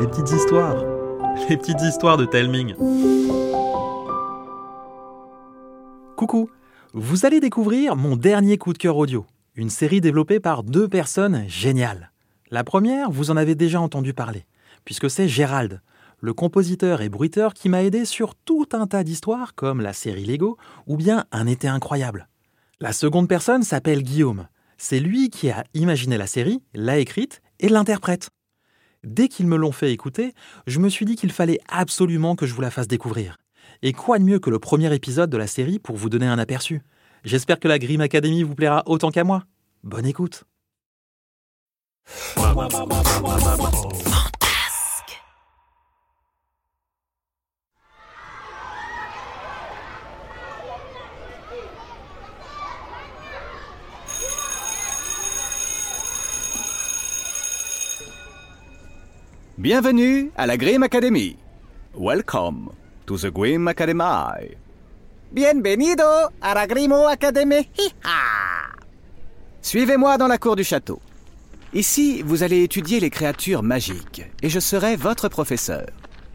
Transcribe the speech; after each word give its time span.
les 0.00 0.06
petites 0.08 0.32
histoires, 0.32 0.76
les 1.48 1.56
petites 1.56 1.80
histoires 1.82 2.16
de 2.16 2.24
Telming. 2.24 2.74
Coucou, 6.16 6.50
vous 6.92 7.24
allez 7.24 7.38
découvrir 7.38 7.94
mon 7.94 8.16
dernier 8.16 8.58
coup 8.58 8.72
de 8.72 8.78
cœur 8.78 8.96
audio, 8.96 9.24
une 9.54 9.70
série 9.70 10.00
développée 10.00 10.40
par 10.40 10.64
deux 10.64 10.88
personnes 10.88 11.44
géniales. 11.46 12.10
La 12.50 12.64
première, 12.64 13.10
vous 13.10 13.30
en 13.30 13.36
avez 13.36 13.54
déjà 13.54 13.80
entendu 13.80 14.12
parler, 14.12 14.44
puisque 14.84 15.08
c'est 15.08 15.28
Gérald, 15.28 15.82
le 16.20 16.32
compositeur 16.32 17.00
et 17.00 17.08
bruiteur 17.08 17.54
qui 17.54 17.68
m'a 17.68 17.84
aidé 17.84 18.06
sur 18.06 18.34
tout 18.34 18.68
un 18.72 18.88
tas 18.88 19.04
d'histoires 19.04 19.54
comme 19.54 19.80
la 19.80 19.92
série 19.92 20.24
Lego 20.24 20.56
ou 20.86 20.96
bien 20.96 21.26
Un 21.30 21.46
été 21.46 21.68
incroyable. 21.68 22.28
La 22.80 22.92
seconde 22.92 23.28
personne 23.28 23.62
s'appelle 23.62 24.02
Guillaume. 24.02 24.48
C'est 24.78 25.00
lui 25.00 25.30
qui 25.30 25.50
a 25.50 25.64
imaginé 25.74 26.18
la 26.18 26.26
série, 26.26 26.62
l'a 26.74 26.98
écrite 26.98 27.40
et 27.60 27.68
l'interprète. 27.68 28.30
Dès 29.06 29.28
qu'ils 29.28 29.46
me 29.46 29.56
l'ont 29.56 29.70
fait 29.70 29.92
écouter, 29.92 30.34
je 30.66 30.80
me 30.80 30.88
suis 30.88 31.04
dit 31.04 31.14
qu'il 31.14 31.30
fallait 31.30 31.60
absolument 31.68 32.34
que 32.34 32.44
je 32.44 32.52
vous 32.52 32.60
la 32.60 32.72
fasse 32.72 32.88
découvrir. 32.88 33.36
Et 33.82 33.92
quoi 33.92 34.18
de 34.18 34.24
mieux 34.24 34.40
que 34.40 34.50
le 34.50 34.58
premier 34.58 34.92
épisode 34.92 35.30
de 35.30 35.36
la 35.36 35.46
série 35.46 35.78
pour 35.78 35.94
vous 35.94 36.08
donner 36.08 36.26
un 36.26 36.40
aperçu? 36.40 36.82
J'espère 37.22 37.60
que 37.60 37.68
la 37.68 37.78
Grim 37.78 38.00
Academy 38.00 38.42
vous 38.42 38.56
plaira 38.56 38.82
autant 38.86 39.12
qu'à 39.12 39.22
moi. 39.22 39.44
Bonne 39.84 40.06
écoute. 40.06 40.42
Bienvenue 59.58 60.30
à 60.36 60.46
la 60.46 60.58
Grim 60.58 60.82
Academy. 60.82 61.38
Welcome 61.94 62.72
to 63.06 63.16
the 63.16 63.30
Grim 63.32 63.66
Academy. 63.68 64.54
Bienvenido 65.32 66.04
a 66.42 66.54
la 66.54 66.66
Grimo 66.66 67.06
Academy. 67.06 67.66
Suivez-moi 69.62 70.18
dans 70.18 70.28
la 70.28 70.36
cour 70.36 70.56
du 70.56 70.62
château. 70.62 71.00
Ici, 71.72 72.20
vous 72.20 72.42
allez 72.42 72.64
étudier 72.64 73.00
les 73.00 73.08
créatures 73.08 73.62
magiques 73.62 74.26
et 74.42 74.50
je 74.50 74.60
serai 74.60 74.94
votre 74.94 75.30
professeur. 75.30 75.86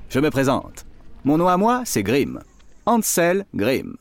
Je 0.09 0.19
me 0.19 0.31
présente. 0.31 0.88
Mon 1.23 1.38
nom 1.38 1.47
à 1.47 1.58
moi, 1.58 1.83
c'est 1.85 2.02
Grim. 2.02 2.39
Ansel 2.88 3.45
Grim. 3.53 3.97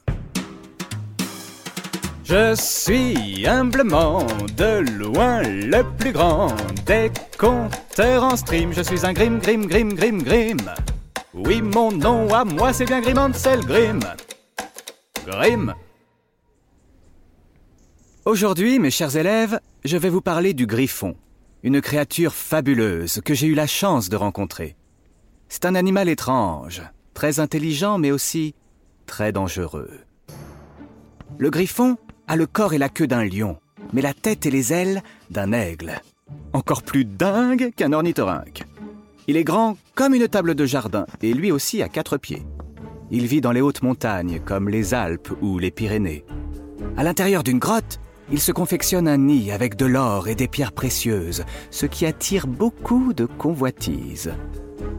Je 2.30 2.54
suis 2.54 3.44
humblement 3.44 4.24
de 4.56 4.88
loin 5.00 5.42
le 5.42 5.82
plus 5.96 6.12
grand 6.12 6.54
des 6.86 7.10
conteurs 7.36 8.22
en 8.22 8.36
stream. 8.36 8.72
Je 8.72 8.82
suis 8.82 9.04
un 9.04 9.12
Grim, 9.12 9.40
Grim, 9.40 9.66
Grim, 9.66 9.92
Grim, 9.94 10.22
Grim. 10.22 10.58
Oui, 11.34 11.60
mon 11.60 11.90
nom 11.90 12.32
à 12.32 12.44
moi, 12.44 12.72
c'est 12.72 12.84
bien 12.84 13.00
Grim 13.00 13.18
Ansel 13.18 13.58
Grim. 13.66 13.98
Grim. 15.26 15.74
Aujourd'hui, 18.24 18.78
mes 18.78 18.92
chers 18.92 19.16
élèves, 19.16 19.58
je 19.84 19.96
vais 19.96 20.08
vous 20.08 20.20
parler 20.20 20.54
du 20.54 20.68
griffon, 20.68 21.16
une 21.64 21.80
créature 21.80 22.32
fabuleuse 22.32 23.20
que 23.24 23.34
j'ai 23.34 23.48
eu 23.48 23.54
la 23.54 23.66
chance 23.66 24.08
de 24.08 24.14
rencontrer. 24.14 24.76
C'est 25.48 25.64
un 25.64 25.74
animal 25.74 26.08
étrange, 26.08 26.80
très 27.12 27.40
intelligent 27.40 27.98
mais 27.98 28.12
aussi 28.12 28.54
très 29.06 29.32
dangereux. 29.32 29.98
Le 31.36 31.50
griffon 31.50 31.96
a 32.30 32.36
le 32.36 32.46
corps 32.46 32.74
et 32.74 32.78
la 32.78 32.88
queue 32.88 33.08
d'un 33.08 33.24
lion, 33.24 33.56
mais 33.92 34.02
la 34.02 34.14
tête 34.14 34.46
et 34.46 34.52
les 34.52 34.72
ailes 34.72 35.02
d'un 35.32 35.50
aigle. 35.50 36.00
Encore 36.52 36.84
plus 36.84 37.04
dingue 37.04 37.72
qu'un 37.74 37.92
ornithorynque. 37.92 38.62
Il 39.26 39.36
est 39.36 39.42
grand 39.42 39.76
comme 39.96 40.14
une 40.14 40.28
table 40.28 40.54
de 40.54 40.64
jardin 40.64 41.06
et 41.22 41.34
lui 41.34 41.50
aussi 41.50 41.82
a 41.82 41.88
quatre 41.88 42.18
pieds. 42.18 42.44
Il 43.10 43.26
vit 43.26 43.40
dans 43.40 43.50
les 43.50 43.60
hautes 43.60 43.82
montagnes 43.82 44.38
comme 44.44 44.68
les 44.68 44.94
Alpes 44.94 45.32
ou 45.42 45.58
les 45.58 45.72
Pyrénées. 45.72 46.24
À 46.96 47.02
l'intérieur 47.02 47.42
d'une 47.42 47.58
grotte, 47.58 47.98
il 48.30 48.38
se 48.38 48.52
confectionne 48.52 49.08
un 49.08 49.16
nid 49.18 49.50
avec 49.50 49.74
de 49.74 49.86
l'or 49.86 50.28
et 50.28 50.36
des 50.36 50.46
pierres 50.46 50.70
précieuses, 50.70 51.44
ce 51.72 51.86
qui 51.86 52.06
attire 52.06 52.46
beaucoup 52.46 53.12
de 53.12 53.26
convoitises. 53.26 54.32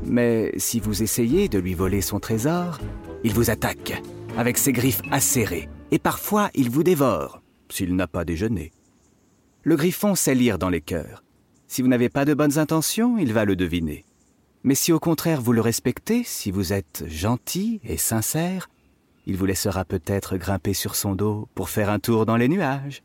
Mais 0.03 0.51
si 0.57 0.81
vous 0.81 1.01
essayez 1.01 1.47
de 1.47 1.59
lui 1.59 1.75
voler 1.75 2.01
son 2.01 2.19
trésor, 2.19 2.79
il 3.23 3.33
vous 3.33 3.50
attaque 3.50 4.03
avec 4.38 4.57
ses 4.57 4.73
griffes 4.73 5.01
acérées 5.11 5.69
et 5.91 6.00
parfois 6.00 6.50
il 6.56 6.69
vous 6.69 6.84
dévore 6.84 7.41
s'il 7.69 7.96
n'a 7.96 8.07
pas 8.07 8.25
déjeuné. 8.25 8.72
Le 9.63 9.75
griffon 9.75 10.16
sait 10.16 10.35
lire 10.35 10.57
dans 10.57 10.69
les 10.69 10.81
cœurs. 10.81 11.24
Si 11.68 11.81
vous 11.81 11.88
n'avez 11.88 12.09
pas 12.09 12.25
de 12.25 12.34
bonnes 12.34 12.57
intentions, 12.57 13.18
il 13.18 13.31
va 13.31 13.46
le 13.46 13.56
deviner. 13.56 14.06
Mais 14.63 14.75
si 14.75 14.91
au 14.91 15.00
contraire 15.00 15.41
vous 15.41 15.53
le 15.53 15.62
respectez, 15.62 16.24
si 16.24 16.51
vous 16.51 16.74
êtes 16.74 17.03
gentil 17.07 17.80
et 17.84 17.97
sincère, 17.97 18.69
il 19.25 19.38
vous 19.38 19.46
laissera 19.46 19.85
peut-être 19.85 20.38
grimper 20.38 20.74
sur 20.74 20.96
son 20.96 21.16
dos 21.16 21.47
pour 21.56 21.69
faire 21.69 21.90
un 21.90 22.00
tour 22.00 22.25
dans 22.25 22.38
les 22.38 22.47
nuages. 22.47 23.03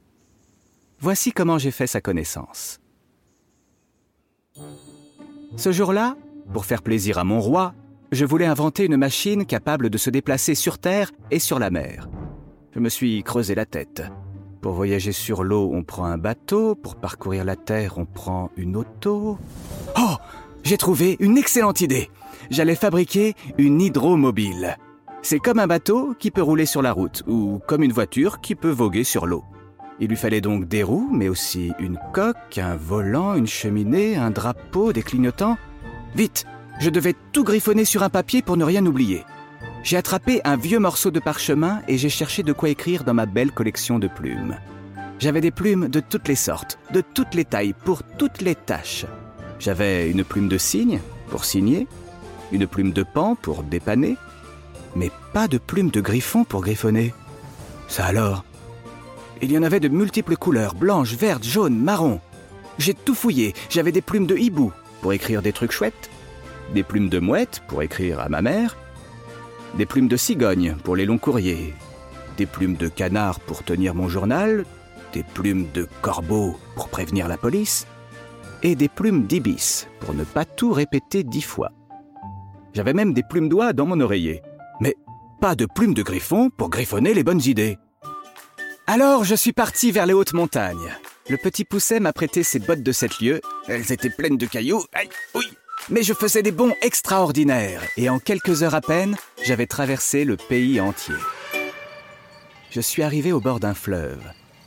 Voici 0.98 1.32
comment 1.32 1.58
j'ai 1.58 1.70
fait 1.70 1.86
sa 1.86 2.00
connaissance. 2.00 2.80
Ce 5.56 5.72
jour-là, 5.72 6.16
pour 6.52 6.64
faire 6.64 6.82
plaisir 6.82 7.18
à 7.18 7.24
mon 7.24 7.40
roi, 7.40 7.74
je 8.12 8.24
voulais 8.24 8.46
inventer 8.46 8.84
une 8.84 8.96
machine 8.96 9.44
capable 9.46 9.90
de 9.90 9.98
se 9.98 10.10
déplacer 10.10 10.54
sur 10.54 10.78
Terre 10.78 11.12
et 11.30 11.38
sur 11.38 11.58
la 11.58 11.70
mer. 11.70 12.08
Je 12.76 12.80
me 12.82 12.90
suis 12.90 13.22
creusé 13.22 13.54
la 13.54 13.64
tête. 13.64 14.02
Pour 14.60 14.74
voyager 14.74 15.12
sur 15.12 15.44
l'eau, 15.44 15.70
on 15.72 15.82
prend 15.82 16.04
un 16.04 16.18
bateau, 16.18 16.74
pour 16.74 16.96
parcourir 16.96 17.42
la 17.42 17.56
Terre, 17.56 17.96
on 17.96 18.04
prend 18.04 18.50
une 18.58 18.76
auto. 18.76 19.38
Oh 19.98 20.16
J'ai 20.62 20.76
trouvé 20.76 21.16
une 21.18 21.38
excellente 21.38 21.80
idée. 21.80 22.10
J'allais 22.50 22.74
fabriquer 22.74 23.32
une 23.56 23.80
hydromobile. 23.80 24.76
C'est 25.22 25.38
comme 25.38 25.58
un 25.58 25.66
bateau 25.66 26.14
qui 26.18 26.30
peut 26.30 26.42
rouler 26.42 26.66
sur 26.66 26.82
la 26.82 26.92
route, 26.92 27.22
ou 27.26 27.62
comme 27.66 27.82
une 27.82 27.94
voiture 27.94 28.42
qui 28.42 28.54
peut 28.54 28.68
voguer 28.68 29.04
sur 29.04 29.24
l'eau. 29.24 29.42
Il 29.98 30.08
lui 30.08 30.16
fallait 30.16 30.42
donc 30.42 30.68
des 30.68 30.82
roues, 30.82 31.08
mais 31.10 31.30
aussi 31.30 31.72
une 31.78 31.98
coque, 32.12 32.58
un 32.58 32.76
volant, 32.76 33.36
une 33.36 33.46
cheminée, 33.46 34.16
un 34.16 34.30
drapeau, 34.30 34.92
des 34.92 35.02
clignotants. 35.02 35.56
Vite 36.14 36.44
Je 36.78 36.90
devais 36.90 37.14
tout 37.32 37.42
griffonner 37.42 37.86
sur 37.86 38.02
un 38.02 38.10
papier 38.10 38.42
pour 38.42 38.58
ne 38.58 38.64
rien 38.64 38.84
oublier. 38.84 39.24
J'ai 39.86 39.96
attrapé 39.96 40.40
un 40.42 40.56
vieux 40.56 40.80
morceau 40.80 41.12
de 41.12 41.20
parchemin 41.20 41.80
et 41.86 41.96
j'ai 41.96 42.08
cherché 42.08 42.42
de 42.42 42.52
quoi 42.52 42.70
écrire 42.70 43.04
dans 43.04 43.14
ma 43.14 43.24
belle 43.24 43.52
collection 43.52 44.00
de 44.00 44.08
plumes. 44.08 44.58
J'avais 45.20 45.40
des 45.40 45.52
plumes 45.52 45.86
de 45.86 46.00
toutes 46.00 46.26
les 46.26 46.34
sortes, 46.34 46.76
de 46.92 47.00
toutes 47.00 47.34
les 47.34 47.44
tailles, 47.44 47.72
pour 47.84 48.02
toutes 48.02 48.42
les 48.42 48.56
tâches. 48.56 49.06
J'avais 49.60 50.10
une 50.10 50.24
plume 50.24 50.48
de 50.48 50.58
cygne, 50.58 50.98
pour 51.28 51.44
signer, 51.44 51.86
une 52.50 52.66
plume 52.66 52.90
de 52.90 53.04
pan, 53.04 53.36
pour 53.36 53.62
dépanner, 53.62 54.16
mais 54.96 55.12
pas 55.32 55.46
de 55.46 55.56
plume 55.56 55.90
de 55.90 56.00
griffon 56.00 56.42
pour 56.42 56.62
griffonner. 56.62 57.14
Ça 57.86 58.06
alors? 58.06 58.44
Il 59.40 59.52
y 59.52 59.56
en 59.56 59.62
avait 59.62 59.78
de 59.78 59.86
multiples 59.86 60.36
couleurs, 60.36 60.74
blanches, 60.74 61.14
vertes, 61.14 61.44
jaunes, 61.44 61.78
marron. 61.78 62.20
J'ai 62.78 62.94
tout 62.94 63.14
fouillé. 63.14 63.54
J'avais 63.70 63.92
des 63.92 64.02
plumes 64.02 64.26
de 64.26 64.36
hibou 64.36 64.72
pour 65.00 65.12
écrire 65.12 65.42
des 65.42 65.52
trucs 65.52 65.70
chouettes, 65.70 66.10
des 66.74 66.82
plumes 66.82 67.08
de 67.08 67.20
mouette 67.20 67.62
pour 67.68 67.82
écrire 67.82 68.18
à 68.18 68.28
ma 68.28 68.42
mère, 68.42 68.76
des 69.76 69.86
plumes 69.86 70.08
de 70.08 70.16
cigogne 70.16 70.76
pour 70.82 70.96
les 70.96 71.04
longs 71.04 71.18
courriers, 71.18 71.74
des 72.36 72.46
plumes 72.46 72.76
de 72.76 72.88
canard 72.88 73.40
pour 73.40 73.62
tenir 73.62 73.94
mon 73.94 74.08
journal, 74.08 74.64
des 75.12 75.22
plumes 75.22 75.66
de 75.72 75.88
corbeau 76.02 76.58
pour 76.74 76.88
prévenir 76.88 77.28
la 77.28 77.36
police, 77.36 77.86
et 78.62 78.74
des 78.74 78.88
plumes 78.88 79.26
d'ibis 79.26 79.86
pour 80.00 80.14
ne 80.14 80.24
pas 80.24 80.44
tout 80.44 80.72
répéter 80.72 81.24
dix 81.24 81.42
fois. 81.42 81.72
J'avais 82.72 82.94
même 82.94 83.12
des 83.12 83.22
plumes 83.22 83.48
d'oie 83.48 83.72
dans 83.72 83.86
mon 83.86 84.00
oreiller, 84.00 84.42
mais 84.80 84.94
pas 85.40 85.54
de 85.54 85.66
plumes 85.66 85.94
de 85.94 86.02
griffon 86.02 86.50
pour 86.50 86.70
griffonner 86.70 87.14
les 87.14 87.24
bonnes 87.24 87.42
idées. 87.44 87.78
Alors 88.86 89.24
je 89.24 89.34
suis 89.34 89.52
parti 89.52 89.92
vers 89.92 90.06
les 90.06 90.14
hautes 90.14 90.32
montagnes. 90.32 90.92
Le 91.28 91.36
petit 91.36 91.64
pousset 91.64 92.00
m'a 92.00 92.12
prêté 92.12 92.42
ses 92.42 92.60
bottes 92.60 92.82
de 92.82 92.92
sept 92.92 93.20
lieues. 93.20 93.40
Elles 93.66 93.92
étaient 93.92 94.10
pleines 94.10 94.36
de 94.36 94.46
cailloux. 94.46 94.84
Aïe, 94.92 95.08
oui. 95.34 95.44
Mais 95.88 96.02
je 96.02 96.14
faisais 96.14 96.42
des 96.42 96.52
bonds 96.52 96.72
extraordinaires 96.82 97.82
et 97.96 98.08
en 98.08 98.18
quelques 98.18 98.62
heures 98.62 98.74
à 98.74 98.80
peine, 98.80 99.16
j'avais 99.46 99.68
traversé 99.68 100.24
le 100.24 100.36
pays 100.36 100.80
entier. 100.80 101.14
Je 102.72 102.80
suis 102.80 103.04
arrivé 103.04 103.30
au 103.30 103.40
bord 103.40 103.60
d'un 103.60 103.74
fleuve. 103.74 104.20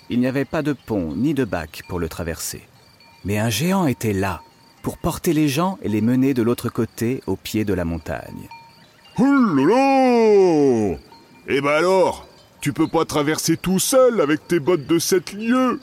Il 0.09 0.21
n'y 0.21 0.27
avait 0.27 0.45
pas 0.45 0.61
de 0.61 0.71
pont 0.71 1.13
ni 1.15 1.33
de 1.33 1.43
bac 1.43 1.81
pour 1.89 1.99
le 1.99 2.07
traverser. 2.07 2.61
Mais 3.25 3.37
un 3.37 3.49
géant 3.49 3.87
était 3.87 4.13
là 4.13 4.41
pour 4.81 4.97
porter 4.97 5.33
les 5.33 5.49
gens 5.49 5.77
et 5.81 5.89
les 5.89 5.99
mener 5.99 6.33
de 6.33 6.41
l'autre 6.41 6.69
côté 6.69 7.21
au 7.27 7.35
pied 7.35 7.65
de 7.65 7.73
la 7.73 7.83
montagne. 7.83 8.47
Là 9.17 10.97
Eh 11.49 11.59
ben 11.59 11.71
alors 11.71 12.25
tu 12.61 12.71
peux 12.71 12.87
pas 12.87 13.03
traverser 13.03 13.57
tout 13.57 13.79
seul 13.79 14.21
avec 14.21 14.47
tes 14.47 14.59
bottes 14.61 14.87
de 14.87 14.97
sept 14.97 15.33
lieues 15.33 15.79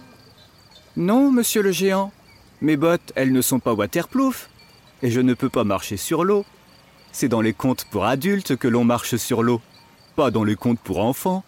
Non, 0.96 1.30
monsieur 1.30 1.62
le 1.62 1.70
géant. 1.70 2.12
Mes 2.62 2.78
bottes, 2.78 3.12
elles 3.14 3.32
ne 3.32 3.42
sont 3.42 3.60
pas 3.60 3.74
waterproof. 3.74 4.48
Et 5.02 5.10
je 5.10 5.20
ne 5.20 5.34
peux 5.34 5.50
pas 5.50 5.64
marcher 5.64 5.98
sur 5.98 6.24
l'eau. 6.24 6.46
C'est 7.18 7.28
dans 7.28 7.40
les 7.40 7.54
contes 7.54 7.86
pour 7.90 8.04
adultes 8.04 8.56
que 8.56 8.68
l'on 8.68 8.84
marche 8.84 9.16
sur 9.16 9.42
l'eau, 9.42 9.62
pas 10.16 10.30
dans 10.30 10.44
les 10.44 10.54
contes 10.54 10.78
pour 10.78 10.98
enfants. 10.98 11.44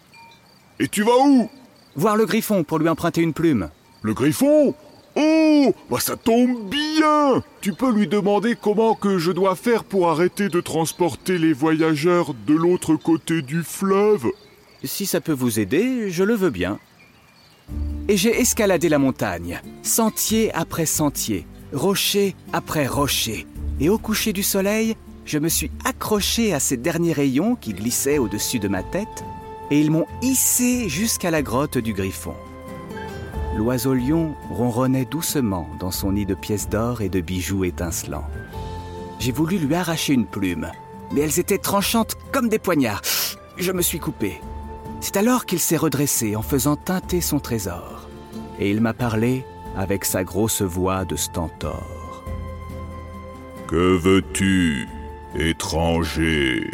Et 0.79 0.87
tu 0.87 1.03
vas 1.03 1.19
où? 1.23 1.47
Voir 1.95 2.15
le 2.15 2.25
griffon 2.25 2.63
pour 2.63 2.79
lui 2.79 2.89
emprunter 2.89 3.21
une 3.21 3.33
plume. 3.33 3.69
Le 4.01 4.15
griffon? 4.15 4.73
Oh 5.15 5.73
Bah 5.91 5.99
ça 5.99 6.17
tombe 6.17 6.67
bien 6.71 7.43
Tu 7.61 7.73
peux 7.73 7.93
lui 7.93 8.07
demander 8.07 8.57
comment 8.59 8.95
que 8.95 9.19
je 9.19 9.31
dois 9.31 9.55
faire 9.55 9.83
pour 9.83 10.09
arrêter 10.09 10.49
de 10.49 10.59
transporter 10.59 11.37
les 11.37 11.53
voyageurs 11.53 12.33
de 12.47 12.55
l'autre 12.55 12.95
côté 12.95 13.43
du 13.43 13.61
fleuve. 13.61 14.25
Si 14.83 15.05
ça 15.05 15.21
peut 15.21 15.33
vous 15.33 15.59
aider, 15.59 16.09
je 16.09 16.23
le 16.23 16.33
veux 16.33 16.49
bien. 16.49 16.79
Et 18.07 18.17
j'ai 18.17 18.41
escaladé 18.41 18.89
la 18.89 18.97
montagne, 18.97 19.61
sentier 19.83 20.51
après 20.55 20.87
sentier, 20.87 21.45
rocher 21.73 22.35
après 22.53 22.87
rocher. 22.87 23.45
Et 23.79 23.89
au 23.89 23.99
coucher 23.99 24.33
du 24.33 24.41
soleil, 24.41 24.95
je 25.29 25.37
me 25.37 25.47
suis 25.47 25.69
accroché 25.85 26.55
à 26.55 26.59
ces 26.59 26.75
derniers 26.75 27.13
rayons 27.13 27.55
qui 27.55 27.73
glissaient 27.73 28.17
au-dessus 28.17 28.57
de 28.57 28.67
ma 28.67 28.81
tête, 28.81 29.23
et 29.69 29.79
ils 29.79 29.91
m'ont 29.91 30.07
hissé 30.23 30.89
jusqu'à 30.89 31.29
la 31.29 31.43
grotte 31.43 31.77
du 31.77 31.93
Griffon. 31.93 32.33
L'oiseau 33.55 33.93
lion 33.93 34.33
ronronnait 34.49 35.05
doucement 35.05 35.69
dans 35.79 35.91
son 35.91 36.13
nid 36.13 36.25
de 36.25 36.33
pièces 36.33 36.67
d'or 36.67 37.01
et 37.01 37.09
de 37.09 37.21
bijoux 37.21 37.63
étincelants. 37.63 38.27
J'ai 39.19 39.31
voulu 39.31 39.59
lui 39.59 39.75
arracher 39.75 40.13
une 40.13 40.25
plume, 40.25 40.71
mais 41.11 41.21
elles 41.21 41.39
étaient 41.39 41.59
tranchantes 41.59 42.15
comme 42.31 42.49
des 42.49 42.57
poignards. 42.57 43.01
Je 43.57 43.71
me 43.71 43.83
suis 43.83 43.99
coupé. 43.99 44.41
C'est 44.99 45.15
alors 45.15 45.45
qu'il 45.45 45.59
s'est 45.59 45.77
redressé 45.77 46.35
en 46.35 46.41
faisant 46.41 46.75
teinter 46.75 47.21
son 47.21 47.39
trésor. 47.39 48.07
Et 48.59 48.71
il 48.71 48.81
m'a 48.81 48.93
parlé 48.93 49.45
avec 49.77 50.05
sa 50.05 50.23
grosse 50.23 50.63
voix 50.63 51.05
de 51.05 51.15
stentor. 51.15 52.23
Que 53.67 53.95
veux-tu, 53.95 54.87
étranger 55.37 56.69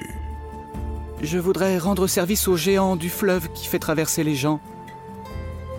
Je 1.21 1.37
voudrais 1.37 1.77
rendre 1.77 2.07
service 2.07 2.47
au 2.47 2.55
géant 2.55 2.95
du 2.95 3.09
fleuve 3.09 3.49
qui 3.53 3.67
fait 3.67 3.79
traverser 3.79 4.23
les 4.23 4.35
gens. 4.35 4.59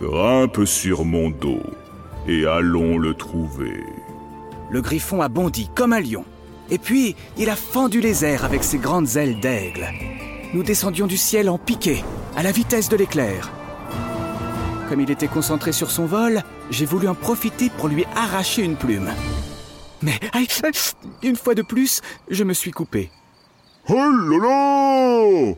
Grimpe 0.00 0.64
sur 0.64 1.04
mon 1.04 1.30
dos 1.30 1.62
et 2.28 2.46
allons 2.46 2.98
le 2.98 3.14
trouver. 3.14 3.84
Le 4.70 4.82
griffon 4.82 5.22
a 5.22 5.28
bondi 5.28 5.70
comme 5.74 5.92
un 5.92 6.00
lion. 6.00 6.24
Et 6.70 6.78
puis, 6.78 7.14
il 7.38 7.48
a 7.48 7.56
fendu 7.56 8.00
les 8.00 8.24
airs 8.24 8.44
avec 8.44 8.64
ses 8.64 8.78
grandes 8.78 9.16
ailes 9.16 9.38
d'aigle. 9.38 9.86
Nous 10.52 10.64
descendions 10.64 11.06
du 11.06 11.16
ciel 11.16 11.48
en 11.48 11.58
piqué, 11.58 12.02
à 12.36 12.42
la 12.42 12.50
vitesse 12.50 12.88
de 12.88 12.96
l'éclair. 12.96 13.52
Comme 14.88 15.00
il 15.00 15.10
était 15.10 15.28
concentré 15.28 15.72
sur 15.72 15.90
son 15.90 16.06
vol, 16.06 16.42
j'ai 16.70 16.84
voulu 16.84 17.08
en 17.08 17.14
profiter 17.14 17.70
pour 17.70 17.88
lui 17.88 18.04
arracher 18.16 18.62
une 18.62 18.76
plume. 18.76 19.10
Mais, 20.02 20.18
aïe, 20.32 20.48
une 21.22 21.36
fois 21.36 21.54
de 21.54 21.62
plus, 21.62 22.02
je 22.28 22.44
me 22.44 22.52
suis 22.52 22.70
coupé. 22.70 23.10
Oh 23.88 23.94
là 23.94 24.38
là 24.38 25.54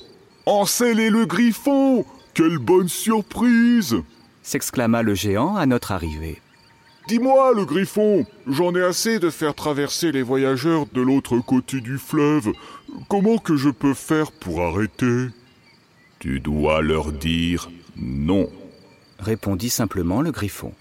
Ansel 0.47 1.01
et 1.01 1.11
le 1.11 1.27
griffon 1.27 2.05
Quelle 2.35 2.59
bonne 2.59 2.89
surprise 2.89 3.97
s'exclama 4.43 5.03
le 5.03 5.15
géant 5.15 5.57
à 5.57 5.67
notre 5.67 5.93
arrivée. 5.93 6.41
Dis-moi, 7.07 7.53
le 7.55 7.65
griffon, 7.65 8.27
j'en 8.47 8.75
ai 8.75 8.83
assez 8.83 9.19
de 9.19 9.31
faire 9.31 9.55
traverser 9.55 10.13
les 10.13 10.23
voyageurs 10.23 10.87
de 10.93 11.01
l'autre 11.01 11.39
côté 11.39 11.81
du 11.81 11.99
fleuve. 11.99 12.53
Comment 13.09 13.39
que 13.39 13.57
je 13.57 13.71
peux 13.71 13.95
faire 13.95 14.33
pour 14.33 14.63
arrêter? 14.63 15.29
Tu 16.19 16.41
dois 16.41 16.83
leur 16.83 17.13
dire 17.13 17.71
non, 17.97 18.49
répondit 19.19 19.71
simplement 19.71 20.21
le 20.23 20.33
griffon. 20.33 20.73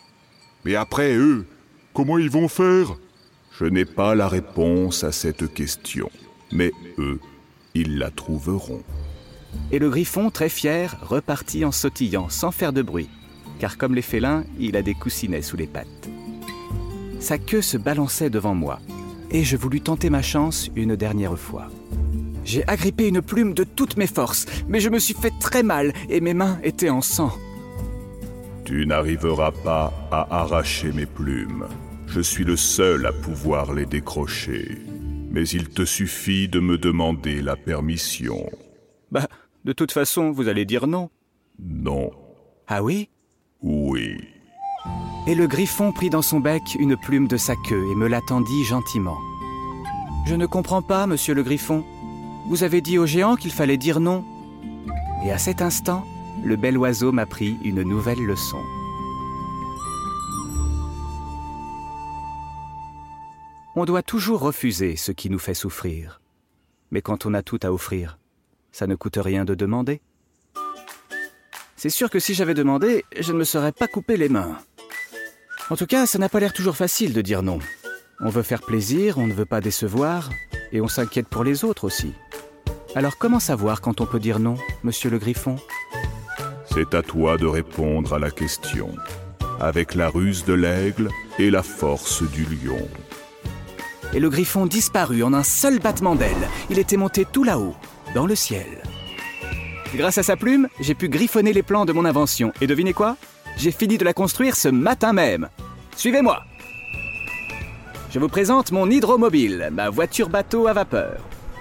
Mais 0.66 0.76
après 0.76 1.16
eux, 1.16 1.46
comment 1.94 2.18
ils 2.18 2.30
vont 2.30 2.48
faire? 2.48 2.96
Je 3.60 3.66
n'ai 3.66 3.86
pas 3.86 4.16
la 4.16 4.28
réponse 4.28 5.04
à 5.04 5.12
cette 5.12 5.54
question, 5.54 6.10
mais 6.52 6.72
eux, 6.98 7.20
ils 7.74 7.98
la 7.98 8.12
trouveront. 8.12 8.84
Et 9.72 9.80
le 9.80 9.90
griffon, 9.90 10.30
très 10.30 10.50
fier, 10.50 10.98
repartit 11.02 11.66
en 11.66 11.72
sautillant 11.72 12.30
sans 12.30 12.52
faire 12.52 12.74
de 12.74 12.82
bruit 12.82 13.10
car 13.60 13.78
comme 13.78 13.96
les 13.96 14.02
félins, 14.02 14.44
il 14.60 14.78
a 14.78 14.82
des 14.82 14.94
coussinets 14.94 15.42
sous 15.42 15.58
les 15.58 15.68
pattes. 15.68 16.10
Sa 17.20 17.38
queue 17.38 17.62
se 17.62 17.78
balançait 17.78 18.30
devant 18.30 18.54
moi, 18.54 18.80
et 19.32 19.44
je 19.44 19.58
voulus 19.58 19.82
tenter 19.82 20.10
ma 20.10 20.22
chance 20.22 20.70
une 20.76 20.96
dernière 20.96 21.38
fois. 21.38 21.68
J'ai 22.46 22.66
agrippé 22.68 23.08
une 23.08 23.22
plume 23.22 23.54
de 23.54 23.64
toutes 23.64 23.98
mes 23.98 24.08
forces, 24.08 24.46
mais 24.68 24.80
je 24.80 24.90
me 24.90 25.00
suis 25.00 25.16
fait 25.16 25.34
très 25.40 25.64
mal 25.64 25.92
et 26.10 26.22
mes 26.22 26.34
mains 26.34 26.60
étaient 26.64 26.90
en 26.90 27.02
sang. 27.02 27.32
Tu 28.64 28.86
n'arriveras 28.86 29.52
pas 29.52 29.94
à 30.12 30.42
arracher 30.42 30.92
mes 30.94 31.06
plumes. 31.06 31.66
Je 32.08 32.22
suis 32.22 32.46
le 32.46 32.56
seul 32.56 33.06
à 33.06 33.12
pouvoir 33.12 33.74
les 33.74 33.86
décrocher. 33.86 34.78
Mais 35.30 35.48
il 35.50 35.70
te 35.70 35.86
suffit 35.86 36.48
de 36.48 36.60
me 36.60 36.78
demander 36.78 37.42
la 37.42 37.56
permission. 37.56 38.50
Bah, 39.12 39.28
de 39.66 39.74
toute 39.74 39.92
façon, 39.92 40.32
vous 40.32 40.48
allez 40.48 40.66
dire 40.66 40.88
non. 40.88 41.10
Non. 41.60 42.12
Ah 42.68 42.82
oui? 42.82 43.10
Oui. 43.62 44.18
Et 45.28 45.36
le 45.36 45.48
griffon 45.48 45.92
prit 45.92 46.10
dans 46.10 46.22
son 46.22 46.40
bec 46.40 46.62
une 46.80 46.96
plume 46.96 47.28
de 47.28 47.38
sa 47.38 47.56
queue 47.68 47.84
et 47.92 47.96
me 47.96 48.08
l'attendit 48.08 48.64
gentiment. 48.64 49.18
Je 50.26 50.36
ne 50.36 50.46
comprends 50.46 50.82
pas, 50.82 51.06
monsieur 51.08 51.34
le 51.34 51.44
griffon. 51.44 51.84
Vous 52.48 52.64
avez 52.64 52.80
dit 52.80 52.98
au 52.98 53.06
géant 53.06 53.36
qu'il 53.36 53.52
fallait 53.52 53.78
dire 53.78 54.00
non. 54.00 54.24
Et 55.26 55.32
à 55.32 55.38
cet 55.38 55.62
instant, 55.62 56.06
le 56.44 56.56
bel 56.56 56.78
oiseau 56.78 57.12
m'a 57.12 57.26
pris 57.26 57.58
une 57.64 57.84
nouvelle 57.84 58.24
leçon. 58.26 58.62
On 63.80 63.86
doit 63.86 64.02
toujours 64.02 64.40
refuser 64.40 64.96
ce 64.96 65.12
qui 65.12 65.30
nous 65.30 65.38
fait 65.38 65.54
souffrir. 65.54 66.20
Mais 66.90 67.04
quand 67.04 67.28
on 67.28 67.36
a 67.36 67.44
tout 67.44 67.60
à 67.62 67.72
offrir, 67.72 68.18
ça 68.72 68.88
ne 68.88 68.96
coûte 68.96 69.20
rien 69.22 69.46
de 69.46 69.54
demander. 69.54 70.02
C'est 71.76 71.92
sûr 71.92 72.10
que 72.10 72.18
si 72.18 72.34
j'avais 72.34 72.56
demandé, 72.56 73.06
je 73.20 73.34
ne 73.34 73.38
me 73.38 73.44
serais 73.44 73.72
pas 73.72 73.88
coupé 73.88 74.18
les 74.18 74.30
mains. 74.30 74.58
En 75.70 75.76
tout 75.76 75.86
cas, 75.86 76.08
ça 76.08 76.18
n'a 76.18 76.28
pas 76.28 76.40
l'air 76.40 76.54
toujours 76.54 76.76
facile 76.76 77.14
de 77.14 77.22
dire 77.22 77.44
non. 77.44 77.60
On 78.20 78.30
veut 78.30 78.42
faire 78.42 78.64
plaisir, 78.64 79.20
on 79.20 79.28
ne 79.28 79.34
veut 79.34 79.46
pas 79.46 79.62
décevoir, 79.62 80.32
et 80.72 80.82
on 80.82 80.88
s'inquiète 80.88 81.28
pour 81.28 81.44
les 81.44 81.64
autres 81.64 81.84
aussi. 81.84 82.14
Alors 82.96 83.20
comment 83.20 83.40
savoir 83.40 83.80
quand 83.80 84.02
on 84.02 84.08
peut 84.08 84.20
dire 84.20 84.40
non, 84.40 84.56
monsieur 84.82 85.12
le 85.12 85.20
griffon? 85.20 85.58
C'est 86.74 86.96
à 86.96 87.04
toi 87.04 87.38
de 87.38 87.46
répondre 87.46 88.16
à 88.16 88.18
la 88.18 88.32
question, 88.32 88.96
avec 89.60 89.94
la 89.94 90.10
ruse 90.10 90.46
de 90.46 90.54
l'aigle 90.54 91.10
et 91.38 91.52
la 91.52 91.62
force 91.62 92.24
du 92.24 92.44
lion. 92.46 92.88
Et 94.14 94.20
le 94.20 94.30
griffon 94.30 94.66
disparut 94.66 95.24
en 95.24 95.34
un 95.34 95.44
seul 95.44 95.80
battement 95.80 96.16
d'aile. 96.16 96.50
Il 96.70 96.80
était 96.80 96.98
monté 96.98 97.26
tout 97.26 97.44
là-haut, 97.44 97.76
dans 98.16 98.26
le 98.26 98.36
ciel. 98.36 98.82
Grâce 99.96 100.18
à 100.18 100.24
sa 100.24 100.36
plume, 100.36 100.68
j'ai 100.80 100.96
pu 100.96 101.10
griffonner 101.10 101.54
les 101.54 101.64
plans 101.64 101.86
de 101.86 101.94
mon 101.94 102.06
invention. 102.06 102.52
Et 102.62 102.68
devinez 102.68 102.94
quoi? 102.94 103.18
J'ai 103.58 103.72
fini 103.72 103.98
de 103.98 104.06
la 104.06 104.14
construire 104.14 104.56
ce 104.56 104.70
matin 104.70 105.14
même. 105.14 105.50
Suivez-moi 105.96 106.44
Je 108.12 108.20
vous 108.20 108.28
présente 108.28 108.72
mon 108.72 108.90
hydromobile, 108.90 109.70
ma 109.72 109.90
voiture 109.90 110.30
bateau 110.30 110.68
à 110.68 110.74
vapeur. 110.74 111.18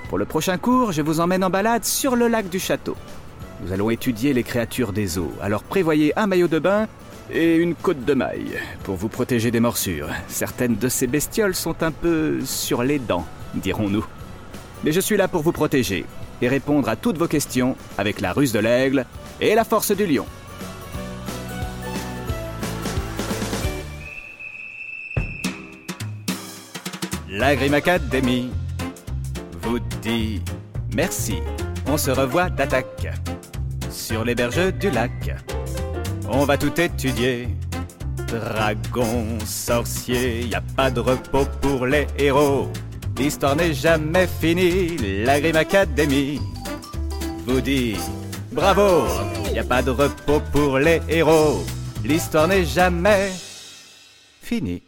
Pour 0.09 0.19
le 0.19 0.25
prochain 0.25 0.59
cours, 0.59 0.93
je 0.93 1.03
vous 1.03 1.21
emmène 1.21 1.43
en 1.43 1.51
balade 1.51 1.85
sur 1.85 2.17
le 2.17 2.29
lac 2.29 2.49
du 2.49 2.61
château. 2.61 2.97
Nous 3.63 3.73
allons 3.73 3.91
étudier 3.91 4.33
les 4.35 4.43
créatures 4.43 4.93
des 4.93 5.19
eaux, 5.19 5.33
alors 5.41 5.63
prévoyez 5.63 6.13
un 6.19 6.27
maillot 6.27 6.49
de 6.49 6.59
bain 6.59 6.87
et 7.31 7.57
une 7.57 7.75
côte 7.75 8.05
de 8.05 8.15
maille 8.15 8.59
pour 8.83 8.97
vous 8.97 9.09
protéger 9.09 9.51
des 9.51 9.61
morsures. 9.61 10.09
Certaines 10.29 10.77
de 10.77 10.89
ces 10.89 11.07
bestioles 11.07 11.55
sont 11.55 11.83
un 11.83 11.91
peu 11.91 12.41
sur 12.45 12.83
les 12.83 12.99
dents, 12.99 13.27
dirons-nous. 13.55 14.07
Mais 14.85 14.93
je 14.93 15.01
suis 15.01 15.17
là 15.17 15.29
pour 15.29 15.43
vous 15.43 15.53
protéger 15.53 16.05
et 16.43 16.49
répondre 16.49 16.89
à 16.89 16.97
toutes 16.97 17.19
vos 17.19 17.29
questions 17.29 17.77
avec 17.99 18.21
la 18.21 18.33
ruse 18.33 18.53
de 18.53 18.59
l'aigle 18.59 19.07
et 19.41 19.55
la 19.55 19.65
force 19.65 19.93
du 19.93 20.07
lion. 20.07 20.27
La 27.29 27.55
Grim 27.55 27.75
Academy 27.75 28.51
vous 29.63 29.79
dit 30.01 30.41
merci. 30.95 31.37
On 31.87 31.99
se 31.99 32.11
revoit 32.11 32.49
d'attaque 32.49 33.09
sur 33.91 34.25
les 34.25 34.35
berges 34.35 34.73
du 34.75 34.91
lac. 34.91 35.37
On 36.29 36.45
va 36.45 36.59
tout 36.59 36.81
étudier. 36.81 37.49
Dragon, 38.29 39.39
sorcier, 39.45 40.47
y 40.47 40.55
a 40.55 40.61
pas 40.61 40.91
de 40.91 41.01
repos 41.01 41.47
pour 41.61 41.87
les 41.87 42.07
héros. 42.19 42.71
L'histoire 43.19 43.57
n'est 43.57 43.73
jamais 43.73 44.27
finie, 44.27 45.25
la 45.25 45.41
Grim 45.41 45.57
Academy 45.57 46.41
vous 47.47 47.61
dit 47.61 47.97
bravo, 48.51 49.07
y 49.55 49.59
a 49.59 49.65
pas 49.65 49.83
de 49.83 49.91
repos 49.91 50.41
pour 50.53 50.79
les 50.79 51.01
héros. 51.09 51.65
L'histoire 52.05 52.49
n'est 52.49 52.65
jamais 52.65 53.31
finie. 54.43 54.83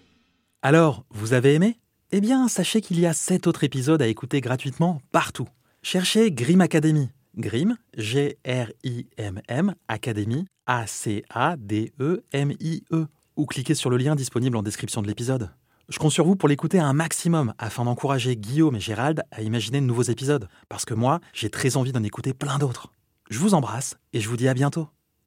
Alors, 0.61 1.04
vous 1.11 1.33
avez 1.33 1.54
aimé? 1.54 1.78
Eh 2.11 2.21
bien, 2.21 2.49
sachez 2.49 2.80
qu'il 2.80 2.99
y 2.99 3.07
a 3.07 3.12
sept 3.12 3.47
autres 3.47 3.64
épisodes 3.64 4.02
à 4.02 4.09
écouter 4.09 4.40
gratuitement 4.40 5.00
partout. 5.12 5.49
Cherchez 5.83 6.33
Grim 6.33 6.61
Academy. 6.61 7.11
Grim, 7.38 7.76
G-R-I-M-M, 7.97 9.75
Academy, 9.88 10.47
A-C-A-D-E-M-I-E. 10.66 11.23
-E, 12.92 13.07
ou 13.37 13.47
cliquez 13.47 13.75
sur 13.75 13.88
le 13.88 13.97
lien 13.97 14.16
disponible 14.16 14.57
en 14.57 14.62
description 14.62 15.00
de 15.00 15.07
l'épisode. 15.07 15.50
Je 15.88 15.99
compte 15.99 16.12
sur 16.12 16.26
vous 16.26 16.37
pour 16.37 16.49
l'écouter 16.49 16.78
un 16.78 16.92
maximum 16.92 17.54
afin 17.57 17.85
d'encourager 17.85 18.37
Guillaume 18.37 18.76
et 18.76 18.80
Gérald 18.80 19.23
à 19.30 19.40
imaginer 19.40 19.80
de 19.80 19.87
nouveaux 19.87 20.02
épisodes. 20.02 20.49
Parce 20.68 20.85
que 20.85 20.92
moi, 20.92 21.21
j'ai 21.33 21.49
très 21.49 21.76
envie 21.78 21.92
d'en 21.92 22.02
écouter 22.02 22.35
plein 22.35 22.59
d'autres. 22.59 22.92
Je 23.30 23.38
vous 23.38 23.54
embrasse 23.54 23.97
et 24.12 24.21
je 24.21 24.28
vous 24.28 24.37
dis 24.37 24.49
à 24.49 24.54
bientôt. 24.54 24.88